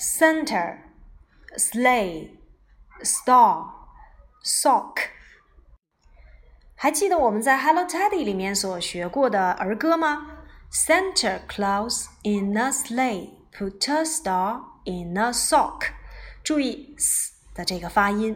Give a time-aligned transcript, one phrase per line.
[0.00, 0.78] Santa,
[1.58, 2.30] sleigh,
[3.02, 3.66] star,
[4.42, 4.96] sock。
[6.74, 10.38] 还记得我们在《Hello Teddy》里面所学过的儿歌吗
[10.72, 15.90] ？Santa Claus in a sleigh, put a star in a sock。
[16.42, 18.34] 注意 “s” 的这个发音，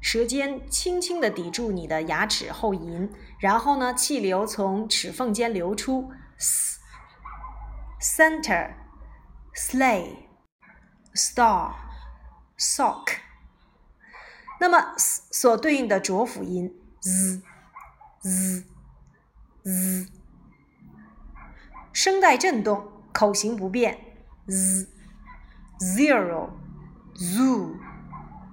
[0.00, 3.08] 舌尖轻轻地抵住你的牙齿后龈，
[3.38, 6.10] 然后呢，气流从齿缝间流出。
[6.38, 6.80] s
[8.00, 8.72] Santa,
[9.54, 10.24] sleigh。
[11.13, 11.73] star
[12.57, 13.17] sock。
[14.59, 17.41] 那么 s 所对应的浊辅音 z
[18.21, 18.65] z
[19.63, 20.07] z，
[21.93, 23.97] 声带震动，口型不变
[24.47, 24.87] z
[25.79, 26.49] zero
[27.15, 27.77] zoo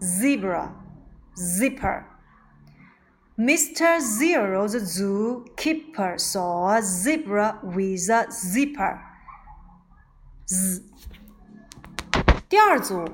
[0.01, 0.73] zebra
[1.35, 4.01] zipper。Mr.
[4.01, 8.99] Zero, the zookeeper, saw a zebra with a zipper.
[10.47, 10.83] Z。
[12.52, 13.10] 第二组，